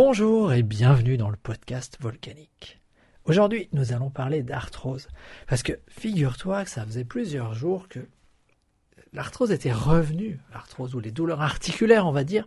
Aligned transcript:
Bonjour 0.00 0.52
et 0.52 0.62
bienvenue 0.62 1.16
dans 1.16 1.28
le 1.28 1.36
podcast 1.36 1.98
volcanique. 1.98 2.80
Aujourd'hui, 3.24 3.68
nous 3.72 3.92
allons 3.92 4.10
parler 4.10 4.44
d'arthrose. 4.44 5.08
Parce 5.48 5.64
que 5.64 5.72
figure-toi 5.88 6.62
que 6.62 6.70
ça 6.70 6.84
faisait 6.84 7.04
plusieurs 7.04 7.52
jours 7.54 7.88
que 7.88 7.98
l'arthrose 9.12 9.50
était 9.50 9.72
revenue, 9.72 10.38
l'arthrose 10.52 10.94
ou 10.94 11.00
les 11.00 11.10
douleurs 11.10 11.40
articulaires, 11.42 12.06
on 12.06 12.12
va 12.12 12.22
dire. 12.22 12.46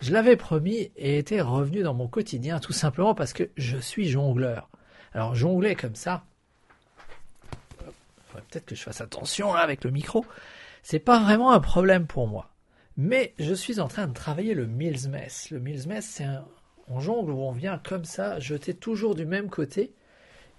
Je 0.00 0.10
l'avais 0.10 0.36
promis 0.36 0.90
et 0.96 1.18
était 1.18 1.42
revenu 1.42 1.82
dans 1.82 1.92
mon 1.92 2.08
quotidien 2.08 2.60
tout 2.60 2.72
simplement 2.72 3.14
parce 3.14 3.34
que 3.34 3.50
je 3.58 3.76
suis 3.76 4.08
jongleur. 4.08 4.70
Alors 5.12 5.34
jongler 5.34 5.74
comme 5.74 5.96
ça, 5.96 6.24
peut-être 8.32 8.64
que 8.64 8.74
je 8.74 8.82
fasse 8.82 9.02
attention 9.02 9.52
avec 9.52 9.84
le 9.84 9.90
micro, 9.90 10.24
c'est 10.82 10.98
pas 10.98 11.20
vraiment 11.22 11.52
un 11.52 11.60
problème 11.60 12.06
pour 12.06 12.26
moi. 12.26 12.48
Mais 12.96 13.34
je 13.38 13.52
suis 13.52 13.80
en 13.80 13.88
train 13.88 14.06
de 14.06 14.14
travailler 14.14 14.54
le 14.54 14.66
Mills 14.66 15.10
Mess. 15.10 15.50
Le 15.50 15.60
Mills 15.60 15.86
Mess, 15.86 16.06
c'est 16.06 16.24
un, 16.24 16.44
on 16.90 17.00
jongle 17.00 17.30
où 17.30 17.40
on 17.40 17.52
vient 17.52 17.78
comme 17.78 18.04
ça 18.04 18.40
jeter 18.40 18.74
toujours 18.74 19.14
du 19.14 19.24
même 19.24 19.48
côté. 19.48 19.94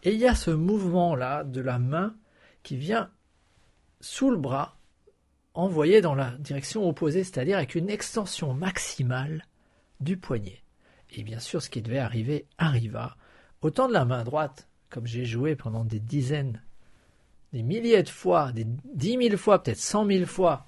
Et 0.03 0.13
il 0.13 0.20
y 0.20 0.27
a 0.27 0.34
ce 0.34 0.49
mouvement-là 0.49 1.44
de 1.44 1.62
la 1.62 1.77
main 1.77 2.16
qui 2.63 2.77
vient 2.77 3.12
sous 3.99 4.31
le 4.31 4.38
bras, 4.38 4.77
envoyé 5.53 6.02
dans 6.02 6.16
la 6.16 6.31
direction 6.39 6.88
opposée, 6.88 7.23
c'est-à-dire 7.23 7.58
avec 7.58 7.75
une 7.75 7.89
extension 7.89 8.53
maximale 8.53 9.45
du 9.99 10.17
poignet. 10.17 10.63
Et 11.12 11.23
bien 11.23 11.39
sûr, 11.39 11.62
ce 11.62 11.70
qui 11.70 11.81
devait 11.81 11.99
arriver 11.99 12.45
arriva. 12.58 13.17
Autant 13.61 13.88
de 13.88 13.94
la 13.94 14.05
main 14.05 14.23
droite, 14.23 14.67
comme 14.89 15.05
j'ai 15.05 15.25
joué 15.25 15.55
pendant 15.55 15.84
des 15.84 16.00
dizaines, 16.00 16.61
des 17.53 17.63
milliers 17.63 18.02
de 18.02 18.09
fois, 18.09 18.53
des 18.53 18.66
dix 18.94 19.17
mille 19.17 19.38
fois, 19.38 19.61
peut-être 19.61 19.77
cent 19.77 20.05
mille 20.05 20.25
fois, 20.25 20.66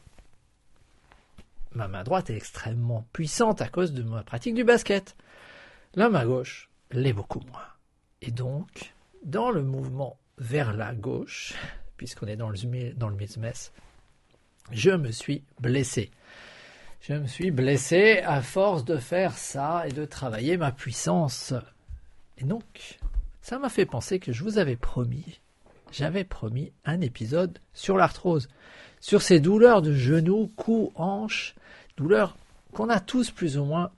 ma 1.71 1.87
main 1.87 2.03
droite 2.03 2.29
est 2.29 2.35
extrêmement 2.35 3.05
puissante 3.13 3.61
à 3.61 3.69
cause 3.69 3.93
de 3.93 4.03
ma 4.03 4.23
pratique 4.23 4.53
du 4.53 4.65
basket. 4.65 5.15
La 5.95 6.09
main 6.09 6.25
gauche 6.25 6.69
l'est 6.91 7.13
beaucoup 7.13 7.41
moins. 7.51 7.67
Et 8.23 8.31
donc, 8.31 8.93
dans 9.23 9.51
le 9.51 9.61
mouvement 9.61 10.17
vers 10.39 10.73
la 10.73 10.95
gauche, 10.95 11.53
puisqu'on 11.97 12.25
est 12.25 12.35
dans 12.35 12.49
le, 12.49 12.93
dans 12.93 13.11
je 14.71 14.89
me 14.89 15.11
suis 15.11 15.43
blessé. 15.59 16.09
Je 17.01 17.13
me 17.13 17.27
suis 17.27 17.51
blessé 17.51 18.23
à 18.25 18.41
force 18.41 18.85
de 18.85 18.97
faire 18.97 19.37
ça 19.37 19.87
et 19.87 19.91
de 19.91 20.05
travailler 20.05 20.57
ma 20.57 20.71
puissance. 20.71 21.53
Et 22.39 22.43
donc, 22.43 22.97
ça 23.41 23.59
m'a 23.59 23.69
fait 23.69 23.85
penser 23.85 24.19
que 24.19 24.31
je 24.31 24.43
vous 24.43 24.57
avais 24.57 24.77
promis, 24.77 25.41
j'avais 25.91 26.23
promis 26.23 26.71
un 26.85 27.01
épisode 27.01 27.59
sur 27.73 27.97
l'arthrose, 27.97 28.47
sur 28.99 29.21
ces 29.21 29.39
douleurs 29.39 29.83
de 29.83 29.93
genoux, 29.93 30.51
cou, 30.55 30.91
hanches, 30.95 31.53
douleurs 31.97 32.35
qu'on 32.71 32.89
a 32.89 32.99
tous 32.99 33.29
plus 33.29 33.59
ou 33.59 33.65
moins 33.65 33.91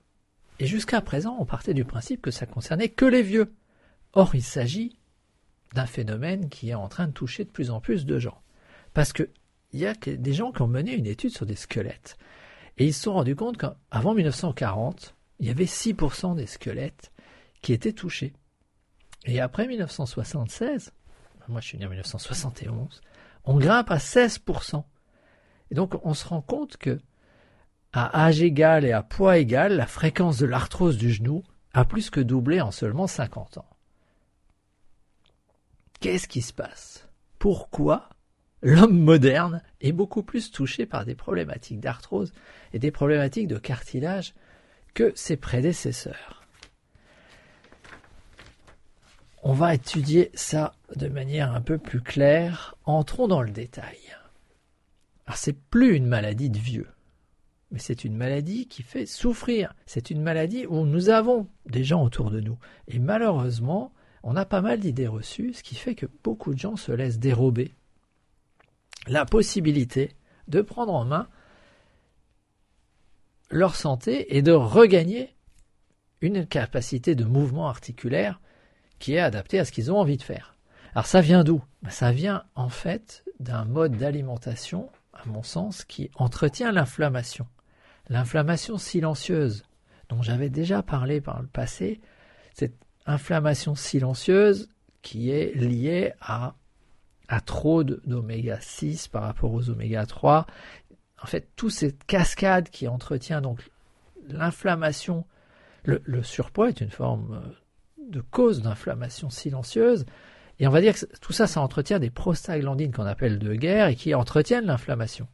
et 0.58 0.66
jusqu'à 0.66 1.00
présent, 1.00 1.36
on 1.38 1.44
partait 1.44 1.74
du 1.74 1.84
principe 1.84 2.22
que 2.22 2.30
ça 2.30 2.46
concernait 2.46 2.88
que 2.88 3.04
les 3.04 3.22
vieux. 3.22 3.54
Or, 4.12 4.34
il 4.34 4.42
s'agit 4.42 4.98
d'un 5.74 5.86
phénomène 5.86 6.48
qui 6.48 6.70
est 6.70 6.74
en 6.74 6.88
train 6.88 7.06
de 7.06 7.12
toucher 7.12 7.44
de 7.44 7.50
plus 7.50 7.70
en 7.70 7.80
plus 7.80 8.06
de 8.06 8.18
gens. 8.18 8.40
Parce 8.94 9.12
qu'il 9.12 9.28
y 9.74 9.86
a 9.86 9.94
des 9.94 10.32
gens 10.32 10.52
qui 10.52 10.62
ont 10.62 10.68
mené 10.68 10.94
une 10.94 11.06
étude 11.06 11.30
sur 11.30 11.44
des 11.44 11.56
squelettes. 11.56 12.16
Et 12.78 12.86
ils 12.86 12.94
se 12.94 13.02
sont 13.02 13.14
rendus 13.14 13.36
compte 13.36 13.58
qu'avant 13.58 14.14
1940, 14.14 15.14
il 15.40 15.46
y 15.46 15.50
avait 15.50 15.64
6% 15.64 16.36
des 16.36 16.46
squelettes 16.46 17.12
qui 17.60 17.72
étaient 17.72 17.92
touchés. 17.92 18.32
Et 19.26 19.40
après 19.40 19.66
1976, 19.66 20.92
moi 21.48 21.60
je 21.60 21.68
suis 21.68 21.78
né 21.78 21.86
en 21.86 21.90
1971, 21.90 23.00
on 23.44 23.58
grimpe 23.58 23.90
à 23.90 23.98
16%. 23.98 24.84
Et 25.70 25.74
donc 25.74 25.94
on 26.04 26.14
se 26.14 26.26
rend 26.26 26.40
compte 26.40 26.76
que 26.76 27.00
à 27.96 28.26
âge 28.26 28.42
égal 28.42 28.84
et 28.84 28.92
à 28.92 29.02
poids 29.02 29.38
égal, 29.38 29.74
la 29.74 29.86
fréquence 29.86 30.36
de 30.36 30.44
l'arthrose 30.44 30.98
du 30.98 31.10
genou 31.10 31.42
a 31.72 31.86
plus 31.86 32.10
que 32.10 32.20
doublé 32.20 32.60
en 32.60 32.70
seulement 32.70 33.06
50 33.06 33.56
ans. 33.56 33.70
Qu'est-ce 36.00 36.28
qui 36.28 36.42
se 36.42 36.52
passe? 36.52 37.08
Pourquoi 37.38 38.10
l'homme 38.60 38.98
moderne 38.98 39.62
est 39.80 39.92
beaucoup 39.92 40.22
plus 40.22 40.50
touché 40.50 40.84
par 40.84 41.06
des 41.06 41.14
problématiques 41.14 41.80
d'arthrose 41.80 42.34
et 42.74 42.78
des 42.78 42.90
problématiques 42.90 43.48
de 43.48 43.56
cartilage 43.56 44.34
que 44.92 45.12
ses 45.14 45.38
prédécesseurs? 45.38 46.42
On 49.42 49.54
va 49.54 49.74
étudier 49.74 50.30
ça 50.34 50.74
de 50.96 51.08
manière 51.08 51.54
un 51.54 51.62
peu 51.62 51.78
plus 51.78 52.02
claire. 52.02 52.74
Entrons 52.84 53.26
dans 53.26 53.42
le 53.42 53.52
détail. 53.52 53.96
Alors 55.26 55.38
c'est 55.38 55.58
plus 55.58 55.96
une 55.96 56.06
maladie 56.06 56.50
de 56.50 56.58
vieux 56.58 56.88
c'est 57.78 58.04
une 58.04 58.16
maladie 58.16 58.66
qui 58.66 58.82
fait 58.82 59.06
souffrir. 59.06 59.74
C'est 59.86 60.10
une 60.10 60.22
maladie 60.22 60.66
où 60.66 60.84
nous 60.84 61.08
avons 61.08 61.48
des 61.66 61.84
gens 61.84 62.02
autour 62.04 62.30
de 62.30 62.40
nous. 62.40 62.58
Et 62.88 62.98
malheureusement, 62.98 63.92
on 64.22 64.36
a 64.36 64.44
pas 64.44 64.60
mal 64.60 64.80
d'idées 64.80 65.06
reçues, 65.06 65.52
ce 65.54 65.62
qui 65.62 65.74
fait 65.74 65.94
que 65.94 66.06
beaucoup 66.24 66.54
de 66.54 66.58
gens 66.58 66.76
se 66.76 66.92
laissent 66.92 67.18
dérober 67.18 67.74
la 69.06 69.24
possibilité 69.24 70.12
de 70.48 70.62
prendre 70.62 70.92
en 70.92 71.04
main 71.04 71.28
leur 73.50 73.76
santé 73.76 74.36
et 74.36 74.42
de 74.42 74.52
regagner 74.52 75.36
une 76.20 76.46
capacité 76.46 77.14
de 77.14 77.24
mouvement 77.24 77.68
articulaire 77.68 78.40
qui 78.98 79.14
est 79.14 79.20
adaptée 79.20 79.58
à 79.58 79.64
ce 79.64 79.72
qu'ils 79.72 79.92
ont 79.92 79.98
envie 79.98 80.16
de 80.16 80.22
faire. 80.22 80.56
Alors 80.94 81.06
ça 81.06 81.20
vient 81.20 81.44
d'où? 81.44 81.62
Ben, 81.82 81.90
Ça 81.90 82.10
vient 82.10 82.44
en 82.54 82.68
fait 82.68 83.24
d'un 83.38 83.64
mode 83.64 83.96
d'alimentation, 83.96 84.88
à 85.12 85.26
mon 85.26 85.42
sens, 85.42 85.84
qui 85.84 86.10
entretient 86.16 86.72
l'inflammation. 86.72 87.46
L'inflammation 88.08 88.78
silencieuse, 88.78 89.64
dont 90.08 90.22
j'avais 90.22 90.48
déjà 90.48 90.82
parlé 90.82 91.20
par 91.20 91.40
le 91.42 91.48
passé, 91.48 92.00
cette 92.54 92.76
inflammation 93.06 93.74
silencieuse 93.74 94.68
qui 95.02 95.30
est 95.30 95.54
liée 95.54 96.12
à, 96.20 96.54
à 97.28 97.40
trop 97.40 97.84
d'oméga 97.84 98.58
6 98.60 99.08
par 99.08 99.22
rapport 99.22 99.52
aux 99.52 99.70
oméga 99.70 100.06
3. 100.06 100.46
En 101.22 101.26
fait, 101.26 101.48
toute 101.56 101.72
cette 101.72 102.04
cascade 102.04 102.70
qui 102.70 102.88
entretient 102.88 103.40
donc 103.40 103.60
l'inflammation, 104.28 105.24
le, 105.84 106.02
le, 106.04 106.22
surpoids 106.22 106.68
est 106.68 106.80
une 106.80 106.90
forme 106.90 107.34
euh, 107.34 108.10
de 108.10 108.20
cause 108.20 108.62
d'inflammation 108.62 109.30
silencieuse. 109.30 110.04
Et 110.58 110.66
on 110.66 110.70
va 110.70 110.80
dire 110.80 110.94
que 110.94 111.06
tout 111.20 111.32
ça, 111.32 111.46
ça 111.46 111.60
entretient 111.60 111.98
des 111.98 112.10
prostaglandines 112.10 112.92
qu'on 112.92 113.06
appelle 113.06 113.38
de 113.38 113.54
guerre 113.54 113.88
et 113.88 113.96
qui 113.96 114.14
entretiennent 114.14 114.66
l'inflammation 114.66 115.28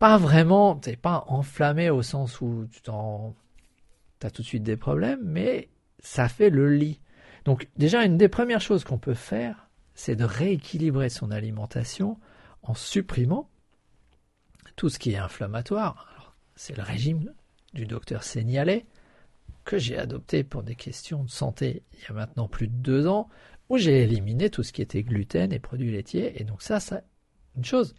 pas 0.00 0.16
vraiment, 0.16 0.76
t'es 0.76 0.96
pas 0.96 1.24
enflammé 1.28 1.90
au 1.90 2.02
sens 2.02 2.40
où 2.40 2.66
tu 2.72 2.80
t'en, 2.80 3.36
as 4.22 4.30
tout 4.30 4.40
de 4.40 4.46
suite 4.46 4.62
des 4.62 4.78
problèmes, 4.78 5.20
mais 5.22 5.68
ça 5.98 6.26
fait 6.28 6.48
le 6.48 6.74
lit. 6.74 7.00
Donc 7.44 7.68
déjà, 7.76 8.04
une 8.04 8.16
des 8.16 8.30
premières 8.30 8.62
choses 8.62 8.82
qu'on 8.82 8.98
peut 8.98 9.14
faire, 9.14 9.68
c'est 9.94 10.16
de 10.16 10.24
rééquilibrer 10.24 11.10
son 11.10 11.30
alimentation 11.30 12.18
en 12.62 12.72
supprimant 12.72 13.50
tout 14.74 14.88
ce 14.88 14.98
qui 14.98 15.12
est 15.12 15.18
inflammatoire. 15.18 16.34
C'est 16.56 16.76
le 16.76 16.82
régime 16.82 17.34
du 17.74 17.84
docteur 17.84 18.22
Seignalet 18.22 18.86
que 19.64 19.76
j'ai 19.76 19.98
adopté 19.98 20.44
pour 20.44 20.62
des 20.62 20.76
questions 20.76 21.24
de 21.24 21.30
santé 21.30 21.82
il 21.92 22.04
y 22.04 22.06
a 22.06 22.14
maintenant 22.14 22.48
plus 22.48 22.68
de 22.68 22.74
deux 22.74 23.06
ans, 23.06 23.28
où 23.68 23.76
j'ai 23.76 24.02
éliminé 24.02 24.48
tout 24.48 24.62
ce 24.62 24.72
qui 24.72 24.80
était 24.80 25.02
gluten 25.02 25.52
et 25.52 25.58
produits 25.58 25.92
laitiers. 25.92 26.40
Et 26.40 26.44
donc 26.44 26.62
ça, 26.62 26.80
c'est 26.80 27.04
une 27.54 27.66
chose 27.66 27.94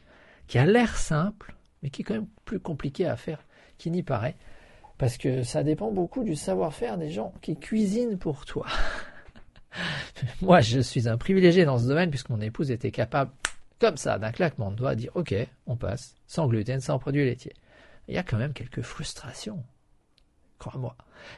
qui 0.47 0.57
a 0.57 0.65
l'air 0.65 0.97
simple, 0.97 1.55
mais 1.81 1.89
qui 1.89 2.01
est 2.01 2.05
quand 2.05 2.13
même 2.13 2.27
plus 2.45 2.59
compliqué 2.59 3.05
à 3.05 3.15
faire 3.15 3.39
qu'il 3.77 3.91
n'y 3.91 4.03
paraît, 4.03 4.35
parce 4.97 5.17
que 5.17 5.43
ça 5.43 5.63
dépend 5.63 5.91
beaucoup 5.91 6.23
du 6.23 6.35
savoir-faire 6.35 6.97
des 6.97 7.09
gens 7.09 7.33
qui 7.41 7.57
cuisinent 7.57 8.17
pour 8.17 8.45
toi. 8.45 8.67
Moi, 10.41 10.61
je 10.61 10.79
suis 10.79 11.09
un 11.09 11.17
privilégié 11.17 11.65
dans 11.65 11.79
ce 11.79 11.87
domaine, 11.87 12.09
puisque 12.09 12.29
mon 12.29 12.41
épouse 12.41 12.69
était 12.69 12.91
capable, 12.91 13.31
comme 13.79 13.97
ça, 13.97 14.19
d'un 14.19 14.31
claquement 14.31 14.69
de 14.69 14.75
doigts, 14.75 14.93
de 14.93 15.01
dire 15.01 15.11
Ok, 15.15 15.33
on 15.65 15.75
passe, 15.75 16.15
sans 16.27 16.47
gluten, 16.47 16.79
sans 16.79 16.99
produits 16.99 17.25
laitiers. 17.25 17.55
Il 18.07 18.13
y 18.13 18.17
a 18.17 18.23
quand 18.23 18.37
même 18.37 18.53
quelques 18.53 18.81
frustrations, 18.81 19.63
crois-moi. 20.59 20.95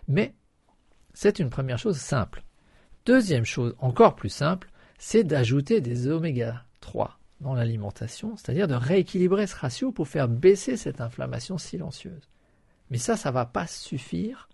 Mais 0.08 0.34
c'est 1.14 1.40
une 1.40 1.50
première 1.50 1.78
chose 1.78 1.98
simple. 1.98 2.44
Deuxième 3.06 3.46
chose, 3.46 3.76
encore 3.80 4.16
plus 4.16 4.30
simple, 4.30 4.70
c'est 4.98 5.24
d'ajouter 5.24 5.82
des 5.82 6.08
oméga 6.08 6.66
3 6.82 7.20
dans 7.44 7.54
l'alimentation, 7.54 8.36
c'est-à-dire 8.36 8.68
de 8.68 8.74
rééquilibrer 8.74 9.46
ce 9.46 9.56
ratio 9.56 9.92
pour 9.92 10.08
faire 10.08 10.28
baisser 10.28 10.78
cette 10.78 11.02
inflammation 11.02 11.58
silencieuse. 11.58 12.30
Mais 12.90 12.98
ça, 12.98 13.18
ça 13.18 13.30
ne 13.30 13.34
va 13.34 13.46
pas 13.46 13.68
suffire 13.68 14.50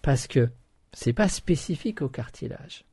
parce 0.00 0.26
que 0.26 0.48
ce 0.94 1.08
n'est 1.08 1.14
pas 1.14 1.28
spécifique 1.28 2.00
au 2.00 2.08
cartilage. 2.08 2.84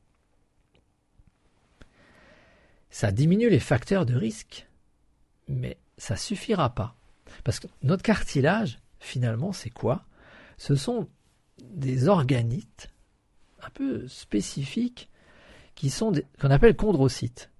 Ça 2.90 3.12
diminue 3.12 3.48
les 3.48 3.60
facteurs 3.60 4.06
de 4.06 4.14
risque, 4.14 4.66
mais 5.46 5.78
ça 5.96 6.14
ne 6.14 6.18
suffira 6.18 6.74
pas. 6.74 6.96
Parce 7.44 7.60
que 7.60 7.66
notre 7.82 8.02
cartilage, 8.02 8.78
finalement, 8.98 9.52
c'est 9.52 9.70
quoi? 9.70 10.04
Ce 10.56 10.74
sont 10.74 11.08
des 11.62 12.08
organites 12.08 12.90
un 13.62 13.70
peu 13.70 14.06
spécifiques 14.08 15.10
qui 15.74 15.90
sont 15.90 16.12
qu'on 16.40 16.50
appelle 16.50 16.76
chondrocytes 16.76 17.50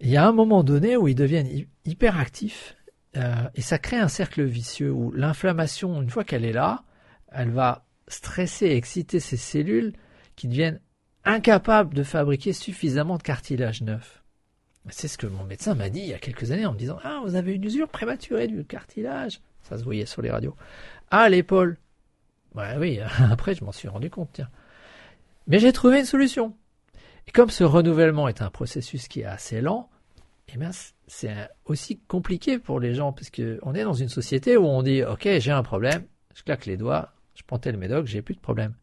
il 0.00 0.10
y 0.10 0.16
a 0.16 0.26
un 0.26 0.32
moment 0.32 0.62
donné 0.62 0.96
où 0.96 1.08
ils 1.08 1.14
deviennent 1.14 1.66
hyperactifs 1.84 2.76
euh, 3.16 3.48
et 3.54 3.62
ça 3.62 3.78
crée 3.78 3.96
un 3.96 4.08
cercle 4.08 4.42
vicieux 4.44 4.90
où 4.90 5.10
l'inflammation, 5.12 6.02
une 6.02 6.10
fois 6.10 6.24
qu'elle 6.24 6.44
est 6.44 6.52
là, 6.52 6.84
elle 7.32 7.50
va 7.50 7.86
stresser, 8.08 8.66
exciter 8.66 9.20
ces 9.20 9.36
cellules 9.36 9.94
qui 10.36 10.48
deviennent 10.48 10.80
incapables 11.24 11.94
de 11.94 12.02
fabriquer 12.02 12.52
suffisamment 12.52 13.16
de 13.16 13.22
cartilage 13.22 13.82
neuf. 13.82 14.22
C'est 14.90 15.08
ce 15.08 15.18
que 15.18 15.26
mon 15.26 15.44
médecin 15.44 15.74
m'a 15.74 15.88
dit 15.88 16.00
il 16.00 16.06
y 16.06 16.14
a 16.14 16.18
quelques 16.18 16.52
années 16.52 16.66
en 16.66 16.72
me 16.72 16.78
disant 16.78 16.98
Ah, 17.02 17.20
vous 17.24 17.34
avez 17.34 17.54
une 17.54 17.64
usure 17.64 17.88
prématurée 17.88 18.46
du 18.46 18.64
cartilage. 18.64 19.40
Ça 19.62 19.78
se 19.78 19.84
voyait 19.84 20.06
sur 20.06 20.22
les 20.22 20.30
radios. 20.30 20.54
Ah, 21.10 21.28
l'épaule. 21.28 21.78
Ouais, 22.54 22.76
oui, 22.78 23.00
après 23.30 23.54
je 23.54 23.64
m'en 23.64 23.72
suis 23.72 23.88
rendu 23.88 24.10
compte, 24.10 24.30
tiens. 24.34 24.48
Mais 25.48 25.58
j'ai 25.58 25.72
trouvé 25.72 26.00
une 26.00 26.04
solution. 26.04 26.54
Et 27.26 27.32
comme 27.32 27.50
ce 27.50 27.64
renouvellement 27.64 28.28
est 28.28 28.42
un 28.42 28.50
processus 28.50 29.08
qui 29.08 29.20
est 29.20 29.24
assez 29.24 29.60
lent, 29.60 29.90
eh 30.48 30.58
bien, 30.58 30.70
c'est 31.06 31.34
aussi 31.64 31.98
compliqué 32.06 32.58
pour 32.58 32.78
les 32.78 32.94
gens, 32.94 33.12
parce 33.12 33.30
qu'on 33.30 33.74
est 33.74 33.82
dans 33.82 33.94
une 33.94 34.08
société 34.08 34.56
où 34.56 34.64
on 34.64 34.82
dit 34.82 35.02
Ok, 35.02 35.28
j'ai 35.38 35.50
un 35.50 35.62
problème, 35.62 36.06
je 36.34 36.42
claque 36.42 36.66
les 36.66 36.76
doigts, 36.76 37.12
je 37.34 37.42
prends 37.46 37.58
tel 37.58 37.76
médoc, 37.76 38.06
j'ai 38.06 38.22
plus 38.22 38.34
de 38.34 38.40
problème. 38.40 38.74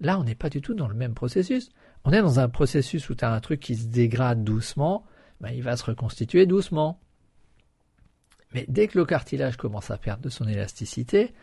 Là, 0.00 0.18
on 0.18 0.24
n'est 0.24 0.34
pas 0.34 0.50
du 0.50 0.60
tout 0.60 0.74
dans 0.74 0.88
le 0.88 0.94
même 0.94 1.14
processus. 1.14 1.70
On 2.04 2.12
est 2.12 2.20
dans 2.20 2.38
un 2.38 2.48
processus 2.48 3.08
où 3.08 3.14
tu 3.14 3.24
as 3.24 3.32
un 3.32 3.40
truc 3.40 3.60
qui 3.60 3.76
se 3.76 3.86
dégrade 3.86 4.44
doucement, 4.44 5.06
ben, 5.40 5.50
il 5.50 5.62
va 5.62 5.76
se 5.76 5.84
reconstituer 5.84 6.46
doucement. 6.46 7.00
Mais 8.52 8.66
dès 8.68 8.88
que 8.88 8.98
le 8.98 9.04
cartilage 9.04 9.56
commence 9.56 9.90
à 9.90 9.96
perdre 9.96 10.22
de 10.22 10.28
son 10.28 10.46
élasticité, 10.46 11.34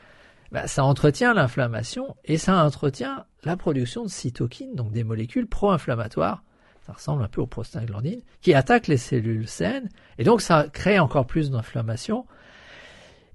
ben, 0.54 0.68
ça 0.68 0.86
entretient 0.86 1.34
l'inflammation 1.34 2.16
et 2.24 2.38
ça 2.38 2.64
entretient 2.64 3.26
la 3.44 3.58
production 3.58 4.04
de 4.04 4.10
cytokines, 4.10 4.76
donc 4.76 4.92
des 4.92 5.04
molécules 5.04 5.48
pro-inflammatoires. 5.48 6.44
Ça 6.86 6.94
ressemble 6.94 7.24
un 7.24 7.28
peu 7.28 7.42
aux 7.42 7.48
prostaglandines, 7.48 8.22
qui 8.42 8.54
attaquent 8.54 8.88
les 8.88 8.98
cellules 8.98 9.48
saines, 9.48 9.90
et 10.18 10.24
donc 10.24 10.42
ça 10.42 10.68
crée 10.72 11.00
encore 11.00 11.26
plus 11.26 11.50
d'inflammation. 11.50 12.28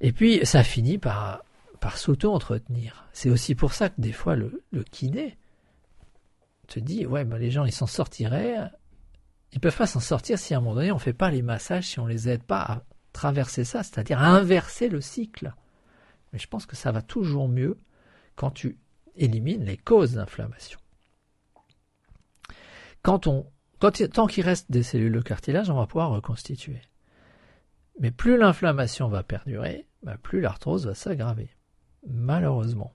Et 0.00 0.12
puis 0.12 0.46
ça 0.46 0.62
finit 0.62 0.98
par, 0.98 1.42
s'auto-entretenir. 1.94 3.08
C'est 3.12 3.30
aussi 3.30 3.54
pour 3.54 3.72
ça 3.72 3.88
que 3.88 4.00
des 4.00 4.12
fois 4.12 4.36
le, 4.36 4.62
kiné 4.90 5.36
te 6.68 6.78
dit, 6.78 7.06
ouais, 7.06 7.24
ben, 7.24 7.38
les 7.38 7.50
gens 7.50 7.64
ils 7.64 7.72
s'en 7.72 7.86
sortiraient 7.86 8.70
ils 9.52 9.60
peuvent 9.60 9.76
pas 9.76 9.86
s'en 9.86 10.00
sortir 10.00 10.38
si 10.38 10.54
à 10.54 10.58
un 10.58 10.60
moment 10.60 10.74
donné 10.74 10.92
on 10.92 10.96
ne 10.96 11.00
fait 11.00 11.12
pas 11.12 11.30
les 11.30 11.42
massages, 11.42 11.88
si 11.88 11.98
on 11.98 12.06
les 12.06 12.28
aide 12.28 12.42
pas 12.42 12.60
à 12.60 12.82
traverser 13.12 13.64
ça, 13.64 13.82
c'est-à-dire 13.82 14.20
à 14.20 14.26
inverser 14.26 14.88
le 14.88 15.00
cycle. 15.00 15.54
Mais 16.32 16.38
je 16.38 16.48
pense 16.48 16.66
que 16.66 16.76
ça 16.76 16.92
va 16.92 17.02
toujours 17.02 17.48
mieux 17.48 17.78
quand 18.36 18.50
tu 18.50 18.78
élimines 19.16 19.64
les 19.64 19.76
causes 19.76 20.14
d'inflammation. 20.14 20.78
Quand 23.02 23.26
on, 23.26 23.46
tant 23.78 24.26
qu'il 24.26 24.44
reste 24.44 24.70
des 24.70 24.82
cellules 24.82 25.12
de 25.12 25.20
cartilage, 25.20 25.70
on 25.70 25.76
va 25.76 25.86
pouvoir 25.86 26.10
reconstituer. 26.10 26.80
Mais 28.00 28.10
plus 28.10 28.36
l'inflammation 28.36 29.08
va 29.08 29.22
perdurer, 29.22 29.88
bah, 30.02 30.16
plus 30.22 30.40
l'arthrose 30.40 30.86
va 30.86 30.94
s'aggraver. 30.94 31.50
Malheureusement. 32.06 32.94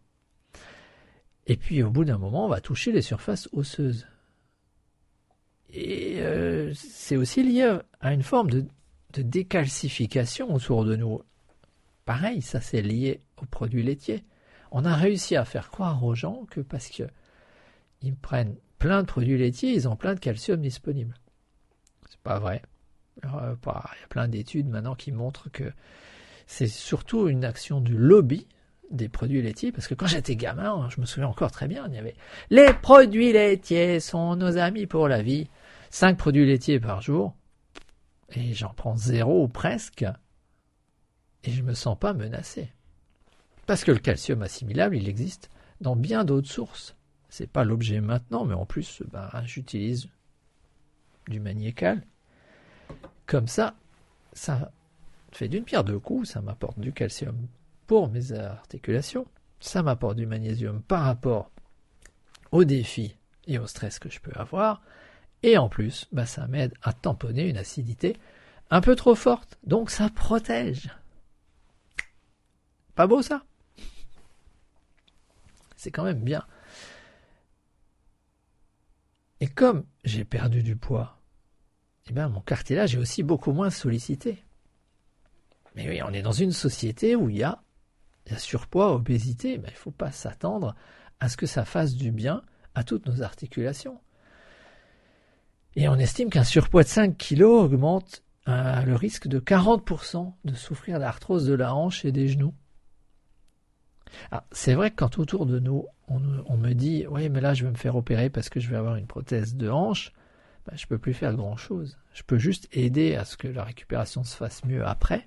Et 1.46 1.58
puis 1.58 1.84
au 1.84 1.90
bout 1.90 2.06
d'un 2.06 2.18
moment, 2.18 2.46
on 2.46 2.50
va 2.50 2.62
toucher 2.62 2.92
les 2.92 3.02
surfaces 3.02 3.50
osseuses. 3.52 4.08
Et 5.70 6.22
euh, 6.22 6.72
c'est 6.76 7.18
aussi 7.18 7.44
lié 7.44 7.80
à 8.00 8.14
une 8.14 8.24
forme 8.24 8.50
de, 8.50 8.66
décalcification 9.16 10.54
autour 10.54 10.86
de 10.86 10.96
nous. 10.96 11.22
Pareil, 12.06 12.42
ça 12.42 12.62
c'est 12.62 12.82
lié 12.82 13.22
aux 13.42 13.46
produits 13.46 13.84
laitiers. 13.84 14.24
On 14.72 14.86
a 14.86 14.96
réussi 14.96 15.36
à 15.36 15.46
faire 15.46 15.70
croire 15.70 16.04
aux 16.04 16.16
gens 16.16 16.46
que 16.50 16.60
parce 16.60 16.88
qu'ils 16.88 18.16
prennent 18.22 18.56
plein 18.80 19.02
de 19.02 19.08
produits 19.08 19.38
laitiers, 19.38 19.74
ils 19.74 19.88
ont 19.88 19.96
plein 19.96 20.14
de 20.16 20.20
calcium 20.20 20.60
disponible. 20.60 21.16
C'est 22.10 22.20
pas 22.20 22.40
vrai. 22.40 22.62
il 23.24 23.30
y 23.30 23.34
a 23.34 24.08
plein 24.10 24.28
d'études 24.28 24.68
maintenant 24.68 24.96
qui 24.96 25.12
montrent 25.12 25.50
que 25.52 25.72
c'est 26.48 26.68
surtout 26.68 27.28
une 27.28 27.46
action 27.46 27.80
du 27.80 27.96
lobby 27.96 28.48
des 28.92 29.10
produits 29.10 29.42
laitiers, 29.42 29.72
parce 29.72 29.88
que 29.88 29.96
quand 29.96 30.08
j'étais 30.08 30.36
gamin, 30.36 30.88
je 30.90 31.02
me 31.02 31.06
souviens 31.06 31.30
encore 31.30 31.52
très 31.52 31.68
bien, 31.68 31.88
il 31.88 31.96
y 31.96 31.98
avait 31.98 32.16
les 32.50 32.74
produits 32.74 33.32
laitiers 33.32 34.00
sont 34.00 34.36
nos 34.36 34.58
amis 34.58 34.86
pour 34.86 35.08
la 35.08 35.22
vie. 35.22 35.50
5 35.90 36.18
produits 36.18 36.46
laitiers 36.46 36.80
par 36.80 37.02
jour, 37.02 37.36
et 38.36 38.54
j'en 38.54 38.74
prends 38.74 38.98
zéro 38.98 39.44
ou 39.44 39.48
presque, 39.48 40.06
et 41.44 41.52
je 41.52 41.62
ne 41.62 41.68
me 41.68 41.74
sens 41.74 41.98
pas 41.98 42.14
menacé. 42.14 42.72
Parce 43.66 43.84
que 43.84 43.92
le 43.92 44.00
calcium 44.00 44.42
assimilable, 44.42 44.98
il 44.98 45.08
existe 45.08 45.50
dans 45.82 45.96
bien 45.96 46.26
d'autres 46.26 46.50
sources. 46.50 46.96
C'est 47.30 47.50
pas 47.50 47.64
l'objet 47.64 48.02
maintenant, 48.02 48.46
mais 48.46 48.54
en 48.54 48.66
plus, 48.66 49.02
ben, 49.12 49.30
j'utilise 49.46 50.08
du 51.28 51.40
magnécal. 51.40 52.04
Comme 53.26 53.48
ça, 53.48 53.76
ça 54.34 54.72
fait 55.32 55.48
d'une 55.48 55.64
pierre 55.64 55.84
deux 55.84 56.00
coups, 56.00 56.30
ça 56.30 56.42
m'apporte 56.42 56.80
du 56.80 56.94
calcium 56.94 57.48
pour 57.88 58.10
mes 58.10 58.34
articulations, 58.34 59.26
ça 59.60 59.82
m'apporte 59.82 60.18
du 60.18 60.26
magnésium 60.26 60.82
par 60.82 61.04
rapport 61.04 61.52
aux 62.52 62.66
défis 62.66 63.18
et 63.48 63.58
au 63.58 63.68
stress 63.68 64.00
que 64.00 64.10
je 64.10 64.20
peux 64.20 64.34
avoir, 64.36 64.82
et 65.42 65.58
en 65.58 65.70
plus, 65.70 66.08
bah, 66.12 66.26
ça 66.26 66.48
m'aide 66.48 66.74
à 66.82 66.94
tamponner 66.94 67.50
une 67.50 67.58
acidité 67.58 68.16
un 68.70 68.82
peu 68.82 68.96
trop 68.96 69.16
forte. 69.16 69.58
Donc 69.64 69.90
ça 69.90 70.10
protège. 70.10 70.90
Pas 72.96 73.08
beau 73.08 73.22
ça? 73.22 73.44
C'est 75.76 75.92
quand 75.92 76.04
même 76.04 76.24
bien. 76.24 76.46
Et 79.40 79.48
comme 79.48 79.86
j'ai 80.06 80.24
perdu 80.24 80.64
du 80.64 80.76
poids, 80.76 81.20
eh 82.08 82.14
bien 82.14 82.30
mon 82.30 82.42
cartilage 82.42 82.96
est 82.96 83.00
aussi 83.00 83.24
beaucoup 83.24 83.52
moins 83.52 83.70
sollicité. 83.70 84.44
Mais 85.76 85.90
oui, 85.90 86.02
on 86.04 86.14
est 86.14 86.22
dans 86.22 86.32
une 86.32 86.52
société 86.52 87.16
où 87.16 87.30
il 87.30 87.38
y 87.38 87.44
a, 87.44 87.62
surpoids, 88.38 88.94
obésité, 88.94 89.58
mais 89.58 89.70
il 89.70 89.74
ne 89.74 89.78
faut 89.78 89.92
pas 89.92 90.12
s'attendre 90.12 90.76
à 91.20 91.30
ce 91.30 91.38
que 91.38 91.46
ça 91.46 91.66
fasse 91.66 91.96
du 91.96 92.12
bien 92.12 92.44
à 92.76 92.84
toutes 92.84 93.06
nos 93.06 93.22
articulations. 93.22 94.00
Et 95.76 95.90
on 95.90 95.96
estime 95.96 96.30
qu'un 96.30 96.44
surpoids 96.44 96.84
de 96.84 96.88
5 96.88 97.18
kg 97.18 97.44
augmente 97.44 98.24
euh, 98.48 98.82
le 98.84 98.96
risque 98.96 99.28
de 99.28 99.40
40% 99.40 100.34
de 100.46 100.54
souffrir 100.54 101.00
d'arthrose 101.00 101.46
de 101.46 101.54
la 101.54 101.76
hanche 101.76 102.06
et 102.06 102.12
des 102.12 102.28
genoux. 102.28 102.54
C'est 104.52 104.74
vrai 104.74 104.92
que 104.92 104.96
quand 104.96 105.20
autour 105.20 105.46
de 105.46 105.60
nous, 105.60 105.86
on, 106.08 106.20
me 106.20 106.74
dit 106.74 107.06
Oui, 107.10 107.30
mais 107.30 107.42
là, 107.42 107.54
je 107.54 107.66
vais 107.66 107.72
me 107.72 107.78
faire 107.78 107.96
opérer 107.96 108.30
parce 108.30 108.50
que 108.50 108.60
je 108.60 108.70
vais 108.70 108.76
avoir 108.76 108.96
une 108.96 109.08
prothèse 109.08 109.56
de 109.56 109.70
hanche, 109.70 110.12
ben, 110.66 110.76
je 110.78 110.86
ne 110.86 110.88
peux 110.88 110.98
plus 110.98 111.14
faire 111.14 111.34
grand-chose. 111.34 111.98
Je 112.14 112.24
peux 112.24 112.38
juste 112.38 112.68
aider 112.72 113.16
à 113.16 113.26
ce 113.26 113.38
que 113.38 113.48
la 113.48 113.64
récupération 113.64 114.24
se 114.24 114.36
fasse 114.36 114.64
mieux 114.66 114.86
après. 114.86 115.26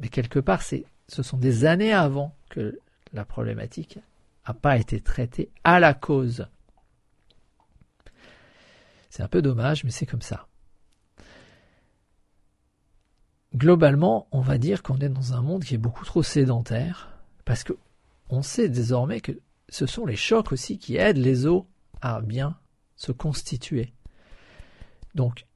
Mais 0.00 0.08
quelque 0.08 0.38
part, 0.38 0.62
ce 0.62 1.22
sont 1.22 1.36
des 1.36 1.64
années 1.64 1.92
avant 1.92 2.34
que 2.48 2.78
la 3.12 3.24
problématique 3.24 3.98
n'a 4.46 4.54
pas 4.54 4.78
été 4.78 5.00
traitée 5.00 5.50
à 5.64 5.80
la 5.80 5.94
cause. 5.94 6.46
C'est 9.10 9.22
un 9.22 9.28
peu 9.28 9.42
dommage, 9.42 9.84
mais 9.84 9.90
c'est 9.90 10.06
comme 10.06 10.22
ça. 10.22 10.46
Globalement, 13.54 14.28
on 14.30 14.40
va 14.40 14.58
dire 14.58 14.82
qu'on 14.82 14.98
est 14.98 15.08
dans 15.08 15.34
un 15.34 15.42
monde 15.42 15.64
qui 15.64 15.74
est 15.74 15.78
beaucoup 15.78 16.04
trop 16.04 16.22
sédentaire, 16.22 17.19
parce 17.50 17.64
que 17.64 17.72
on 18.28 18.42
sait 18.42 18.68
désormais 18.68 19.20
que 19.20 19.32
ce 19.68 19.84
sont 19.84 20.06
les 20.06 20.14
chocs 20.14 20.52
aussi 20.52 20.78
qui 20.78 20.94
aident 20.94 21.16
les 21.16 21.46
os 21.46 21.64
à 22.00 22.20
bien 22.20 22.56
se 22.94 23.10
constituer. 23.10 23.92
Donc, 25.16 25.48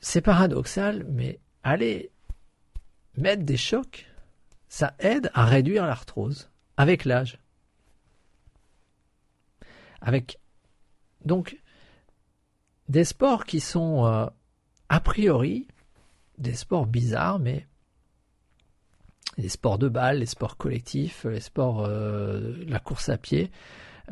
c'est 0.00 0.20
paradoxal, 0.20 1.04
mais 1.08 1.40
aller 1.64 2.12
mettre 3.16 3.42
des 3.42 3.56
chocs, 3.56 4.06
ça 4.68 4.94
aide 5.00 5.32
à 5.34 5.44
réduire 5.44 5.84
l'arthrose 5.84 6.48
avec 6.76 7.04
l'âge. 7.04 7.40
Avec 10.00 10.38
donc 11.24 11.60
des 12.88 13.02
sports 13.02 13.46
qui 13.46 13.58
sont 13.58 14.06
euh, 14.06 14.26
a 14.88 15.00
priori 15.00 15.66
des 16.38 16.54
sports 16.54 16.86
bizarres, 16.86 17.40
mais 17.40 17.66
les 19.38 19.48
sports 19.48 19.78
de 19.78 19.88
balle, 19.88 20.18
les 20.18 20.26
sports 20.26 20.56
collectifs, 20.56 21.24
les 21.24 21.40
sports, 21.40 21.84
euh, 21.86 22.54
la 22.66 22.78
course 22.78 23.08
à 23.08 23.16
pied, 23.16 23.50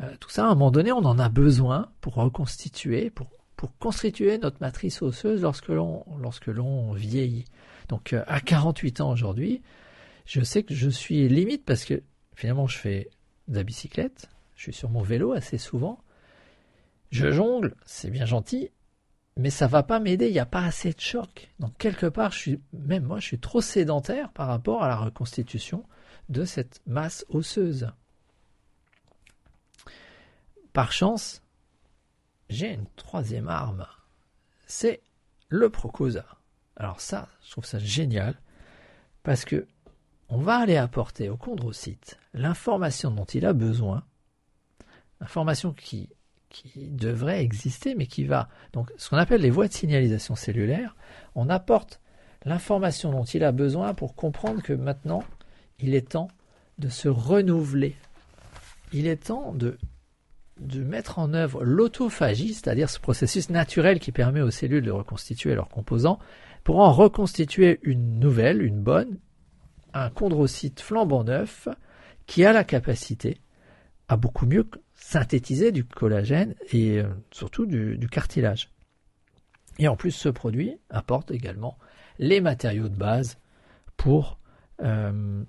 euh, 0.01 0.15
tout 0.19 0.29
ça, 0.29 0.43
à 0.43 0.47
un 0.47 0.55
moment 0.55 0.71
donné, 0.71 0.91
on 0.91 1.05
en 1.05 1.19
a 1.19 1.29
besoin 1.29 1.91
pour 2.01 2.15
reconstituer, 2.15 3.09
pour, 3.09 3.27
pour 3.55 3.77
constituer 3.77 4.37
notre 4.37 4.57
matrice 4.61 5.01
osseuse 5.01 5.41
lorsque 5.41 5.69
l'on, 5.69 6.05
lorsque 6.19 6.47
l'on 6.47 6.93
vieillit. 6.93 7.45
Donc, 7.89 8.13
à 8.13 8.39
48 8.39 9.01
ans 9.01 9.11
aujourd'hui, 9.11 9.61
je 10.25 10.41
sais 10.41 10.63
que 10.63 10.73
je 10.73 10.89
suis 10.89 11.27
limite 11.27 11.65
parce 11.65 11.83
que 11.83 12.03
finalement, 12.35 12.67
je 12.67 12.77
fais 12.77 13.09
de 13.47 13.55
la 13.55 13.63
bicyclette, 13.63 14.29
je 14.55 14.63
suis 14.63 14.73
sur 14.73 14.89
mon 14.89 15.01
vélo 15.01 15.33
assez 15.33 15.57
souvent, 15.57 15.99
je 17.11 17.31
jongle, 17.31 17.75
c'est 17.85 18.09
bien 18.09 18.25
gentil, 18.25 18.69
mais 19.37 19.49
ça 19.49 19.67
va 19.67 19.83
pas 19.83 19.99
m'aider, 19.99 20.27
il 20.27 20.33
n'y 20.33 20.39
a 20.39 20.45
pas 20.45 20.63
assez 20.65 20.91
de 20.93 20.99
choc. 20.99 21.51
Donc 21.59 21.77
quelque 21.77 22.05
part, 22.05 22.33
même 22.73 23.03
moi, 23.03 23.19
je 23.19 23.25
suis 23.25 23.39
trop 23.39 23.61
sédentaire 23.61 24.31
par 24.31 24.47
rapport 24.47 24.83
à 24.83 24.87
la 24.87 24.97
reconstitution 24.97 25.85
de 26.29 26.45
cette 26.45 26.81
masse 26.85 27.25
osseuse. 27.29 27.91
Par 30.73 30.91
chance, 30.91 31.41
j'ai 32.49 32.73
une 32.73 32.87
troisième 32.95 33.47
arme, 33.47 33.85
c'est 34.67 35.01
le 35.49 35.69
Procosa. 35.69 36.25
Alors 36.75 37.01
ça, 37.01 37.27
je 37.45 37.51
trouve 37.51 37.65
ça 37.65 37.79
génial, 37.79 38.35
parce 39.23 39.45
que 39.45 39.67
on 40.29 40.37
va 40.37 40.57
aller 40.57 40.77
apporter 40.77 41.29
au 41.29 41.35
chondrocyte 41.35 42.17
l'information 42.33 43.11
dont 43.11 43.25
il 43.25 43.45
a 43.45 43.51
besoin 43.51 44.03
information 45.21 45.73
qui, 45.73 46.09
qui 46.51 46.89
devrait 46.89 47.41
exister, 47.41 47.95
mais 47.95 48.05
qui 48.05 48.25
va. 48.25 48.49
Donc, 48.73 48.91
ce 48.97 49.09
qu'on 49.09 49.17
appelle 49.17 49.41
les 49.41 49.49
voies 49.49 49.67
de 49.67 49.73
signalisation 49.73 50.35
cellulaire, 50.35 50.95
on 51.35 51.49
apporte 51.49 51.99
l'information 52.45 53.11
dont 53.11 53.23
il 53.23 53.43
a 53.43 53.51
besoin 53.51 53.93
pour 53.93 54.15
comprendre 54.15 54.61
que 54.61 54.73
maintenant, 54.73 55.23
il 55.79 55.95
est 55.95 56.09
temps 56.09 56.29
de 56.77 56.89
se 56.89 57.07
renouveler. 57.07 57.95
Il 58.93 59.07
est 59.07 59.27
temps 59.27 59.53
de, 59.53 59.77
de 60.59 60.83
mettre 60.83 61.19
en 61.19 61.33
œuvre 61.33 61.63
l'autophagie, 61.63 62.53
c'est-à-dire 62.53 62.89
ce 62.89 62.99
processus 62.99 63.49
naturel 63.49 63.99
qui 63.99 64.11
permet 64.11 64.41
aux 64.41 64.51
cellules 64.51 64.83
de 64.83 64.91
reconstituer 64.91 65.55
leurs 65.55 65.69
composants, 65.69 66.19
pour 66.63 66.79
en 66.79 66.91
reconstituer 66.91 67.79
une 67.83 68.19
nouvelle, 68.19 68.61
une 68.61 68.81
bonne, 68.81 69.17
un 69.93 70.09
chondrocyte 70.09 70.79
flambant 70.79 71.23
neuf, 71.23 71.67
qui 72.27 72.45
a 72.45 72.53
la 72.53 72.63
capacité 72.63 73.37
à 74.07 74.17
beaucoup 74.17 74.45
mieux 74.45 74.67
synthétiser 75.01 75.71
du 75.71 75.83
collagène 75.83 76.55
et 76.71 76.99
euh, 76.99 77.09
surtout 77.31 77.65
du, 77.65 78.07
cartilage. 78.09 78.69
Et 79.79 79.87
en 79.87 79.95
plus, 79.95 80.11
ce 80.11 80.29
produit 80.29 80.77
apporte 80.89 81.31
également 81.31 81.77
les 82.19 82.39
matériaux 82.39 82.87
de 82.87 82.95
base 82.95 83.37
pour 83.97 84.37
euh, 84.81 85.43